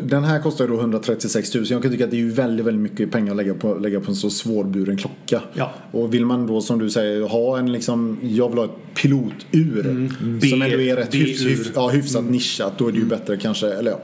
[0.08, 1.66] den här kostar ju då 136 000.
[1.70, 4.12] Jag kan tycka att det är väldigt, väldigt mycket pengar att lägga på, lägga på
[4.12, 5.42] en så svårburen klocka.
[5.54, 5.74] Ja.
[5.92, 9.34] Och vill man då som du säger ha en liksom, jag vill ha ett pilotur
[9.86, 10.40] Mm.
[10.42, 12.78] B- som ändå är rätt hyfs, hyfs, ja, hyfsat nischat.
[12.78, 14.00] Då är det ju bättre kanske, eller ja.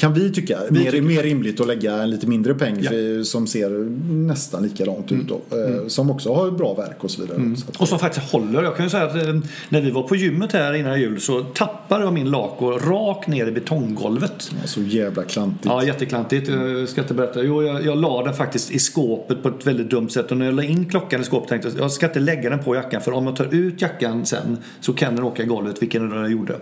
[0.00, 0.58] Kan vi tycka.
[0.70, 2.90] mer, mer rimligt att lägga en lite mindre peng Ja.
[3.24, 3.70] som ser
[4.12, 5.34] nästan likadant ut då.
[5.56, 7.56] Eh, Som också har bra verk och så vidare.
[7.56, 8.62] Så att, Och som faktiskt håller.
[8.62, 11.42] Jag kan ju säga att eh, när vi var på gymmet här innan jul så
[11.42, 14.50] tappade jag min Laco rakt ner i betonggolvet.
[14.60, 15.64] ja, så jävla klantigt.
[15.64, 16.48] Ja, jätteklantigt.
[16.48, 17.42] Jag ska inte berätta.
[17.42, 20.30] Jo, jag, jag la den faktiskt i skåpet på ett väldigt dumt sätt.
[20.30, 22.58] Och när jag la in klockan i skåpet tänkte jag jag ska inte lägga den
[22.58, 23.00] på jackan.
[23.00, 26.30] För om jag tar ut jackan sen så kan den åka i golvet, vilken den
[26.32, 26.54] gjorde.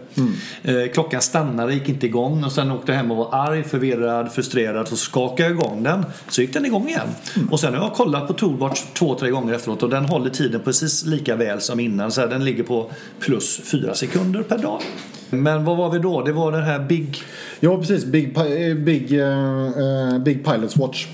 [0.62, 2.44] Eh, klockan stannade, gick inte igång.
[2.44, 4.88] Och sen åkte jag hem och var arg, förvirrad, frustrerad.
[4.88, 6.04] Så skakade jag igång den.
[6.28, 7.08] Så gick den igång igen.
[7.50, 9.82] Och sen har jag kollat på Toolwatch två, tre gånger efteråt.
[9.82, 12.10] Och den håller tiden precis lika väl som innan.
[12.10, 14.82] Så här, den ligger på plus fyra sekunder per dag.
[15.30, 16.22] Men vad var vi då?
[16.22, 17.22] Det var den här Big...
[17.60, 18.04] Ja, precis.
[18.04, 21.06] Big, eh, Big, eh, Big Pilots Watch.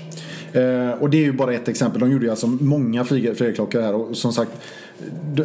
[0.53, 1.99] Eh, och det är ju bara ett exempel.
[1.99, 3.95] De gjorde ju alltså många flyg- flygarklockor här.
[3.95, 4.51] Och som sagt,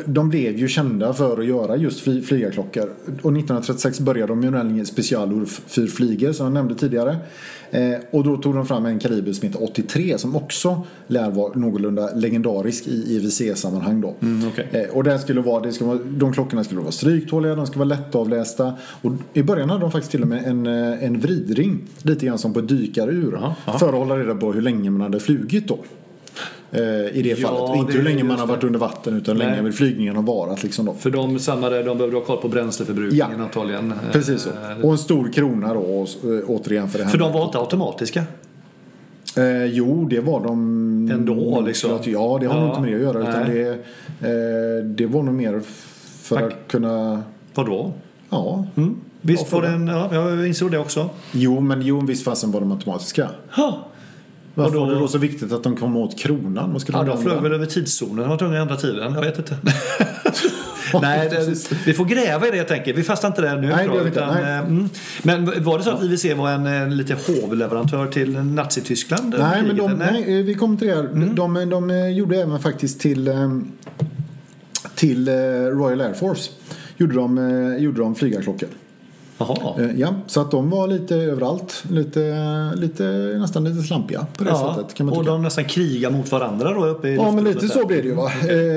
[0.07, 2.83] de, blev ju kända för att göra just fly, flygarklockor.
[3.07, 7.17] Och 1936 började de med en specialur för flyger som jag nämnde tidigare.
[7.71, 11.53] Eh, och då tog de fram en kaliber som heter 83 som också lär vara
[11.55, 14.15] någorlunda legendarisk i IWC-sammanhang då.
[14.53, 14.69] okej.
[14.73, 17.85] Eh, Och det skulle vara, det skulle vara, de klockorna skulle vara stryktåliga, de skulle
[17.85, 18.73] vara lättavlästa.
[19.03, 22.39] Och I början hade de faktiskt till och med en, eh, en vridring, lite grann
[22.39, 23.33] som på dykarur.
[23.33, 23.79] Jaha, jaha.
[23.79, 25.79] För att hålla reda på hur länge man hade flugit då.
[26.73, 26.81] Eh,
[27.19, 27.77] I det Ja, fallet.
[27.77, 28.53] Inte det- hur länge man har det.
[28.53, 30.63] varit under vatten utan hur länge flygningen har varat.
[30.63, 30.95] Liksom då.
[30.95, 33.45] För de, samma där, de behövde ha koll på bränsleförbrukningen Ja.
[33.45, 33.95] antagligen.
[34.13, 34.49] Precis så.
[34.51, 37.11] Eh, Och en stor krona då och, eh, återigen för det här.
[37.11, 38.25] För de var inte automatiska.
[39.37, 41.11] Eh, jo, det var de.
[41.13, 41.91] Ändå, liksom.
[41.91, 43.21] Ja, det har Ja, nog inte med att göra.
[43.31, 45.61] Utan det, eh, det var nog mer
[46.23, 46.45] för Tack.
[46.53, 47.23] att kunna...
[47.55, 47.93] Vadå?
[48.31, 48.67] Ja.
[48.77, 48.97] Mm.
[49.23, 51.11] Visst Ja, var den, ja, jag insåg det också.
[51.33, 53.29] Jo, men jo, visst fasen var de automatiska.
[53.57, 53.87] Ha.
[54.55, 56.73] Varför då- var det då så viktigt att de kom åt kronan?
[56.73, 58.17] Vad skulle Ja, de flög väl över tidszonen.
[58.17, 59.15] De var tvungna att ändra tiden.
[59.15, 59.57] Jag vet inte.
[61.03, 62.99] Nej, det, vi får gräva i det helt enkelt.
[62.99, 63.69] Vi fastnar inte där nu.
[63.69, 64.09] Nej, jag, inte.
[64.09, 64.43] utan, Nej.
[64.53, 64.89] eh, mm.
[65.23, 69.35] Men var det så att IWC var en, en lite hovleverantör till Nazityskland?
[69.39, 71.05] Nej, men de, nej, eh, vi kommer till det här.
[71.05, 71.35] Mm.
[71.35, 73.51] De, de, de eh, gjorde även faktiskt till, eh,
[74.95, 75.33] till eh,
[75.67, 76.51] Royal Air Force.
[76.97, 78.69] Gjorde de, eh, gjorde de flygarklockor.
[79.41, 79.75] Jaha.
[79.85, 81.85] Eh, Ja, så att de var lite överallt.
[81.91, 82.21] Lite,
[82.77, 83.03] lite,
[83.41, 85.33] nästan lite slampiga på det Ja, sättet kan man och tycka.
[85.33, 88.15] de nästan krigar mot varandra då uppe i Ja, men lite så blev det ju.
[88.15, 88.31] Va?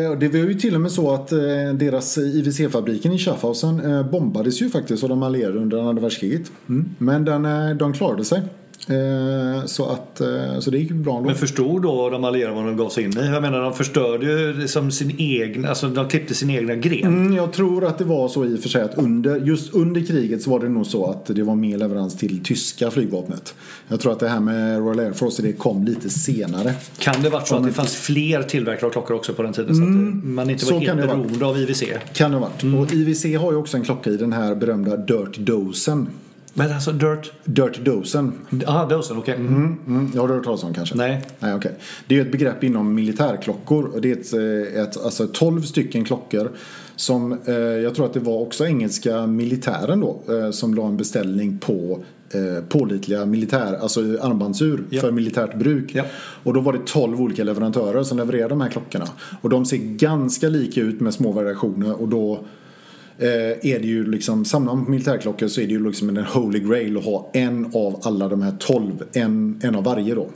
[0.05, 1.37] Eh, och Det var ju till och med så att eh,
[1.73, 6.51] deras IWC-fabriken i Schaffhausen eh, bombades ju faktiskt av de allierade under andra världskriget.
[6.97, 8.41] Men den, eh, de klarade sig.
[8.89, 11.27] Eh, Så, att, eh, så det gick bra ändå.
[11.27, 13.25] Men förstod då de allierade vad de gav sig in i?
[13.25, 17.05] Jag menar, de förstörde ju liksom sin egen, alltså de klippte sin egna gren.
[17.05, 20.01] Mm, jag tror att det var så i och för sig att under, just under
[20.05, 23.55] kriget så var det nog så att det var mer leverans till tyska flygvapnet.
[23.87, 26.73] Jag tror att det här med Royal Air Force det kom lite senare.
[26.97, 29.75] Kan det varit så att det fanns fler tillverkare av klockor också på den tiden?
[29.75, 29.89] Så att
[30.35, 31.83] man inte var helt beroende av IWC?
[32.13, 32.89] Kan det ha varit.
[32.89, 36.07] Och IWC har ju också en klocka i den här berömda Dirt Dosen.
[36.53, 37.31] Men alltså Dirt?
[37.43, 38.33] Dirt Dosen.
[38.65, 39.35] Ja, dosen, okej.
[39.35, 39.53] Mm.
[39.55, 40.11] Mm, mm.
[40.13, 40.95] Jag har du hört talas om kanske?
[40.95, 41.21] Nej.
[41.39, 41.71] Nej okej.
[42.07, 43.99] Det är ett begrepp inom militärklockor.
[44.01, 44.33] Det är ett,
[44.75, 46.51] eh, ett, alltså 12 stycken klockor
[46.95, 50.97] som eh, jag tror att det var också engelska militären då eh, som la en
[50.97, 55.01] beställning på eh, pålitliga militär, alltså armbandsur Ja.
[55.01, 55.91] för militärt bruk.
[55.95, 56.03] Ja.
[56.43, 59.05] Och då var det 12 olika leverantörer som levererade de här klockorna.
[59.41, 62.39] Och de ser ganska lika ut med små variationer och då
[63.17, 66.59] är det ju liksom, samlar man på militärklockor så är det ju liksom en holy
[66.59, 70.29] grail att ha en av alla de här 12, en, en av varje då.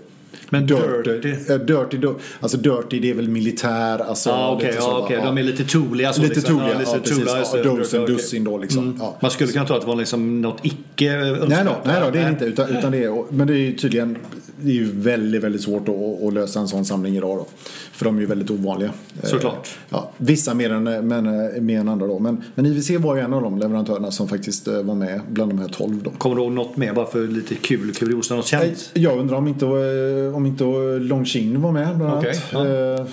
[0.50, 1.12] Men Dirty.
[1.12, 1.54] Dirty?
[1.54, 2.08] eh, dirty,
[2.40, 4.30] alltså dirty det är väl militär, alltså.
[4.30, 4.68] Ja, okej.
[4.68, 5.18] lite så, ja, okej.
[5.18, 5.26] va?
[5.26, 6.14] De är lite tooliga.
[6.14, 6.58] så Lite liksom.
[6.58, 7.18] troliga, Ja, ja, lite precis.
[7.18, 7.70] just Ja, det.
[7.70, 8.16] dos en Okej.
[8.16, 8.96] dussin då liksom.
[9.00, 9.18] Ja.
[9.22, 11.50] Man skulle kunna tro att det var liksom något icke önskvärt.
[11.50, 12.46] Nej då, nej då, det är det inte.
[12.46, 14.18] Utan, utan det är, men det är ju tydligen
[14.62, 17.46] det är ju väldigt, väldigt svårt att, att lösa en sån samling idag då.
[17.92, 18.90] För de är ju väldigt ovanliga.
[19.24, 19.70] Eh, Såklart.
[19.90, 22.20] Ja, vissa mer än, men, eh, mer än andra då.
[22.20, 25.52] Men, men IWC var ju en av de leverantörerna som faktiskt eh, var med bland
[25.52, 26.10] de här 12 då.
[26.10, 28.36] Kommer du ihåg något mer bara för lite kul kuriosa?
[28.36, 28.90] Något känt?
[28.94, 30.64] Jag undrar om inte, eh, om inte
[31.00, 32.54] Longchin var med bland annat.
[32.54, 33.06] Eh,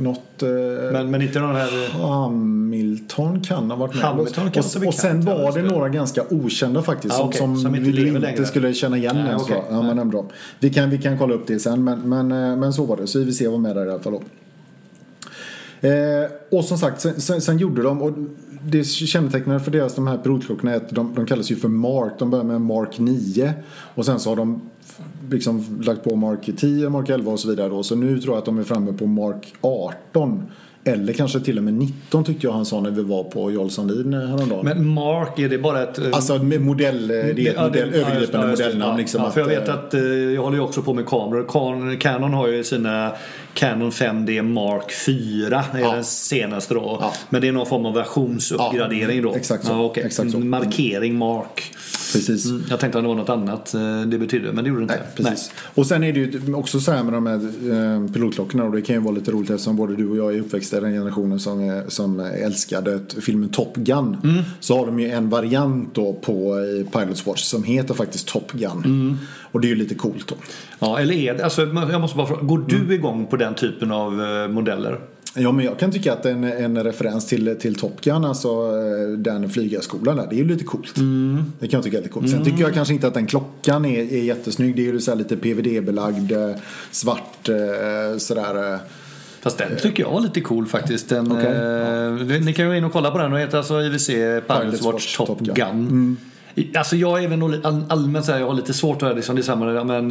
[0.00, 0.42] Något...
[0.42, 0.48] eh,
[0.92, 1.90] Men, men inte någon här...
[2.02, 4.04] Hamilton kan ha varit med.
[4.04, 7.14] Hamilton kan och, och sen var det några ganska okända faktiskt.
[7.14, 8.44] Ah, som, okej, som, som inte vi inte längre.
[8.44, 9.50] skulle känna igen Nej, ens.
[9.50, 9.56] va?
[9.70, 10.26] Ja, man nämnde dem.
[10.60, 11.84] Vi kan, vi kan kolla upp det sen.
[11.84, 13.06] Men, men, eh, men så var det.
[13.06, 14.12] Så IWC var med där i alla fall.
[14.12, 14.22] Då.
[15.80, 18.12] Eh, och som sagt, sen, sen, sen gjorde de, och
[18.62, 22.12] det kännetecknande för deras de här pilotklockorna är att de, de kallas ju för Mark.
[22.18, 23.54] De börjar med Mark 9
[23.94, 24.60] och sen så har de
[25.30, 27.82] liksom lagt på Mark 10, Mark 11 och så vidare då.
[27.82, 30.42] Så nu tror jag att de är framme på Mark 18.
[30.84, 33.68] Eller kanske till och med 19 tyckte jag han sa när vi var på Jarl
[33.68, 34.64] Sandin häromdagen.
[34.64, 35.98] Men Mark, är det bara ett...
[35.98, 38.64] eh, alltså med modell, det är ett Ja, modell, ja, det, övergripande ja, det.
[38.64, 38.98] modellnamn.
[38.98, 41.44] Liksom ja, för jag vet eh, att eh, jag håller ju också på med kameror.
[41.48, 43.12] Can- Canon har ju sina
[43.54, 45.64] Canon 5D Mark 4.
[45.74, 45.94] är Ja.
[45.94, 46.98] den senaste då.
[47.00, 47.12] Ja.
[47.30, 49.34] Men det är någon form av versionsuppgradering då.
[49.34, 49.80] Exakt så.
[49.84, 50.02] Okej.
[50.06, 50.36] Exakt så.
[50.36, 51.72] Mm, Markering Mark.
[52.12, 52.46] Precis.
[52.46, 54.82] Mm, Jag tänkte att det var något annat eh, det betydde, men det gjorde det
[54.82, 54.94] inte.
[54.96, 55.50] Nej, precis.
[55.74, 58.82] Och sen är det ju också så här med de här eh, pilotklockorna och det
[58.82, 61.40] kan ju vara lite roligt eftersom både du och jag är uppväxta i den generationen
[61.40, 64.16] som, som älskade filmen Top Gun.
[64.24, 64.42] Mm.
[64.60, 68.52] Så har de ju en variant då på eh, Pilots Watch som heter faktiskt Top
[68.52, 68.82] Gun.
[68.84, 69.16] Mm.
[69.52, 70.34] Och det är ju lite coolt då.
[70.78, 72.92] Ja, eller är det, alltså, jag måste bara fråga, går du Mm.
[72.92, 75.00] igång på den typen av eh, modeller?
[75.34, 79.18] Ja men jag kan tycka att en, en referens till, till Top Gun, alltså eh,
[79.18, 80.96] den flygarskolan där, det är ju lite coolt.
[80.96, 81.44] Mm.
[81.60, 82.30] Det kan jag tycka är lite coolt.
[82.30, 84.76] Sen tycker jag kanske inte att den klockan är, är jättesnygg.
[84.76, 86.32] Det är ju så här lite PVD-belagd,
[86.90, 87.48] svart
[88.18, 88.78] sådär.
[89.40, 91.08] Fast den tycker jag var lite cool faktiskt.
[91.08, 91.46] Den, Okej,
[92.36, 93.30] eh, Ni kan ju gå in och kolla på den.
[93.30, 94.06] Den heter alltså IWC
[94.46, 96.16] Pilots Watch Top Gun.
[96.22, 96.27] I-
[96.74, 99.42] Alltså jag är väl allmänt så här, jag har lite svårt att liksom, det är
[99.42, 100.10] samma, men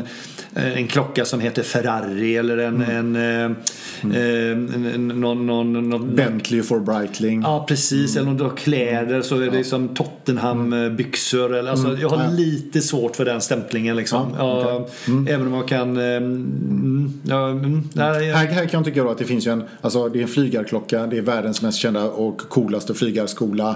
[0.56, 5.90] eh, en klocka som heter Ferrari eller en, en, eh, eh, en, en någon, någon,
[5.90, 7.42] någon, Bentley for Breitling.
[7.42, 11.56] Ja precis, eller om du har kläder så är det som Tottenham-byxor.
[11.56, 12.30] Eller, alltså, Jag har Ja.
[12.30, 13.96] lite svårt för den stämplingen.
[13.96, 14.36] Liksom.
[14.38, 15.98] Ja, ja, Även om jag kan...
[15.98, 19.64] Mm, ja, mm, nej, Här, här kan jag tycka då att det finns ju en,
[19.82, 23.76] alltså det är en flygarklocka, det är världens mest kända och coolaste flygarskola.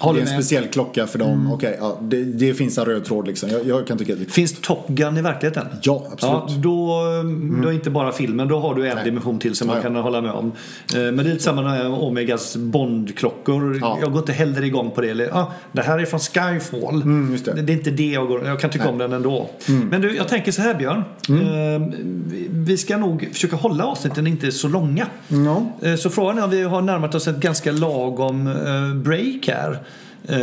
[0.00, 0.44] Håller det är en med.
[0.44, 1.52] speciell klocka för dem.
[1.52, 3.48] Okej, ja, det, det finns en röd tråd liksom.
[3.50, 5.66] Jag, jag kan tycka att det Finns Top Gun i verkligheten?
[5.82, 6.34] Ja, absolut.
[6.48, 7.02] Ja, då,
[7.62, 9.04] då är inte bara filmen, då har du en Nej.
[9.04, 9.88] dimension till som man Ja, ja.
[9.88, 10.46] kan hålla med om.
[10.94, 13.78] Eh, Men det är lite samma med Omegas Bondklockor.
[13.80, 13.98] Ja.
[14.00, 15.08] Jag går inte heller igång på det.
[15.10, 17.02] Eller, ah, det här är från Skyfall.
[17.02, 17.62] Mm, det.
[17.62, 19.50] det är inte det jag går Jag kan tycka om den ändå.
[19.68, 19.88] Mm.
[19.88, 21.04] Men du, jag tänker så här Björn.
[21.28, 21.98] Eh,
[22.50, 25.06] vi- ska nog försöka hålla avsnitten inte så långa.
[25.82, 28.44] Eh, Så frågan är om vi har närmat oss ett ganska lagom
[29.04, 29.78] break här.
[30.28, 30.38] Eh,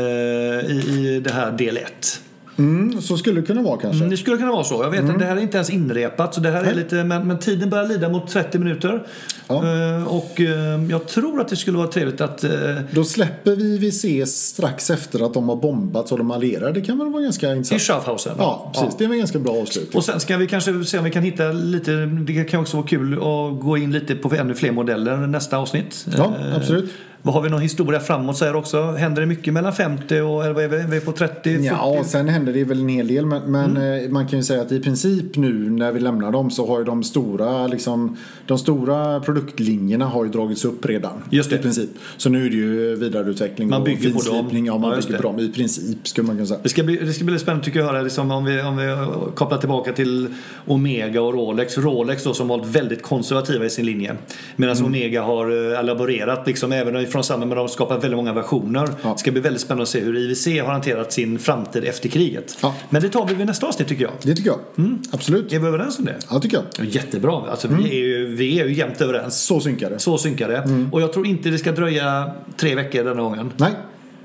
[0.72, 2.20] I, I det här del 1.
[2.58, 3.98] Mm, så skulle det kunna vara kanske.
[3.98, 4.84] Mm, Det skulle kunna vara så.
[4.84, 6.34] Jag vet att det här är inte ens inrepat.
[6.34, 9.04] Så det här är lite, men, men tiden börjar lida mot 30 minuter.
[9.48, 9.56] Ja.
[9.56, 12.44] Eh, och eh, jag tror att det skulle vara trevligt att...
[12.44, 12.52] eh,
[12.92, 16.72] Då släpper vi VC strax efter att de har bombats av de allierade.
[16.72, 17.82] Det kan väl vara ganska I intressant.
[17.82, 18.34] Schaffhausen.
[18.38, 18.96] Ja, precis.
[18.98, 19.98] Det är väl en ganska bra avslutning.
[19.98, 22.88] Och sen ska vi kanske se om vi kan hitta lite, det kan också vara
[22.88, 26.06] kul att gå in lite på ännu fler modeller nästa avsnitt.
[26.18, 26.90] Ja, absolut.
[27.26, 28.92] Vad har vi någon historia framåt så här också?
[28.92, 31.34] Händer det mycket mellan 50 och, eller vad är vi, är vi på 30?
[31.54, 31.66] 40?
[31.66, 33.26] Ja, och sen händer det väl en hel del.
[33.26, 34.04] Men, men Mm.
[34.06, 36.80] eh, man kan ju säga att i princip nu när vi lämnar dem så har
[36.80, 41.24] ju de stora, liksom, de stora produktlinjerna har ju dragits upp redan.
[41.30, 41.56] Just det.
[41.56, 41.90] I princip.
[42.18, 44.20] Så nu är det ju vidareutveckling Man och bygger dem.
[44.22, 44.66] finslipning.
[44.66, 46.60] Ja, man Ja, bygger på dem i princip skulle man kunna säga.
[46.64, 48.78] Det ska, bli, det ska bli spännande tycker jag att höra liksom, om, vi, om
[48.78, 48.96] vi
[49.36, 50.28] kopplar tillbaka till
[50.68, 51.78] Omega och Rolex.
[51.78, 54.16] Rolex då som varit väldigt konservativa i sin linje.
[54.56, 54.86] Medan Mm.
[54.86, 58.90] Omega har eh, elaborerat liksom, även från samma men de skapat väldigt många versioner.
[59.04, 59.10] Ja.
[59.10, 62.58] Det ska bli väldigt spännande att se hur IWC har hanterat sin framtid efter kriget.
[62.62, 62.76] Ja.
[62.90, 64.14] Men det tar vi vid nästa avsnitt tycker jag.
[64.22, 64.60] Det tycker jag.
[64.78, 65.00] Mm.
[65.12, 65.54] Absolut.
[65.54, 66.16] Är vi överens om det?
[66.30, 66.66] Ja, tycker jag.
[66.78, 67.42] Ja, Jättebra.
[67.52, 67.84] Alltså, Mm.
[67.84, 69.44] vi, är ju, vi är ju jämt överens.
[69.44, 70.00] Så synkade.
[70.00, 70.58] Så synkade.
[70.58, 70.90] Mm.
[70.94, 73.52] Och jag tror inte det ska dröja tre veckor denna gången.
[73.58, 73.72] Nej.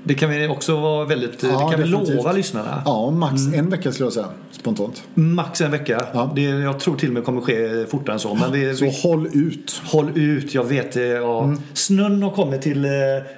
[0.03, 1.43] Det kan vi också vara väldigt...
[1.43, 2.15] Ja, det kan vi definitivt.
[2.15, 2.81] lova lyssnarna.
[2.85, 4.25] Ja, max en vecka skulle jag säga.
[4.51, 5.03] Spontant.
[5.13, 6.05] Max en vecka.
[6.13, 6.31] Ja.
[6.35, 8.33] Det, jag tror till och med kommer ske fortare än så.
[8.35, 9.81] Men vi, Så vi, håll ut.
[9.85, 10.53] håll ut.
[10.53, 11.05] Jag vet det.
[11.07, 11.43] Ja.
[11.43, 11.59] Mm.
[11.73, 12.91] Snön har kommit till eh,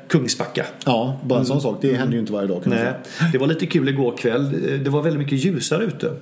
[0.08, 0.66] Kungsbacka.
[0.86, 1.78] Ja, bara en sån sak.
[1.82, 2.78] Det händer ju inte varje dag Mm.
[2.80, 2.94] Nej.
[3.32, 4.52] Det var lite kul igår kväll.
[4.84, 6.14] Det var väldigt mycket ljusare ute.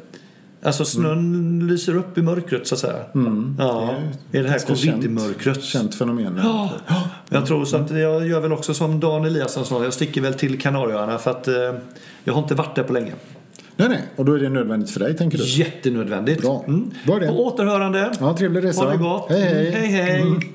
[0.64, 2.94] Alltså snön lyser upp i mörkret så att säga.
[3.14, 3.56] Ja, Mm.
[3.58, 3.64] Det
[4.38, 5.64] är i det här ganska känt- covid-mörkret.
[5.64, 6.40] Känt fenomen.
[6.44, 6.70] Ja,
[7.30, 9.84] Jag tror så att jag gör väl också som Dan Eliasson sa.
[9.84, 11.54] Jag sticker väl till Kanarieöarna för att eh,
[12.24, 13.12] jag har inte varit där på länge.
[13.76, 14.02] Nej, nej.
[14.16, 15.44] Och då är det nödvändigt för dig, tänker du?
[15.44, 16.42] Jättenödvändigt.
[16.42, 16.66] Bra.
[17.06, 17.28] Bra det.
[17.28, 18.12] På återhörande.
[18.20, 18.84] Ja, trevlig resa.
[18.84, 19.30] Ha det gott.
[19.30, 19.72] Hej, hej.
[19.72, 20.54] hej, hej.